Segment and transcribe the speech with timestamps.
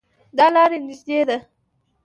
[0.37, 1.37] دا لار نږدې ده